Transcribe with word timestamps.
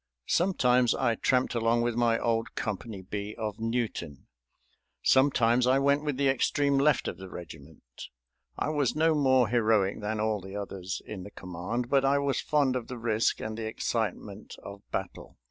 Sometimes 0.25 0.95
I 0.95 1.13
tramped 1.13 1.53
along 1.53 1.83
with 1.83 1.93
my 1.93 2.17
old 2.17 2.55
Company 2.55 3.03
B 3.03 3.35
of 3.37 3.59
Newton, 3.59 4.25
sometimes 5.03 5.67
I 5.67 5.77
went 5.77 6.03
with 6.03 6.17
the 6.17 6.27
extreme 6.27 6.79
left 6.79 7.07
of 7.07 7.17
the 7.19 7.29
regiment. 7.29 7.83
I 8.57 8.69
was 8.69 8.95
no 8.95 9.13
more 9.13 9.47
heroic 9.49 10.01
than 10.01 10.19
all 10.19 10.41
the 10.41 10.55
others 10.55 11.03
in 11.05 11.21
the 11.21 11.29
command, 11.29 11.87
but 11.87 12.03
I 12.03 12.17
was 12.17 12.41
fond 12.41 12.75
of 12.75 12.87
the 12.87 12.97
risk 12.97 13.41
and 13.41 13.55
the 13.55 13.67
excitement 13.67 14.55
of 14.63 14.81
battle. 14.89 15.37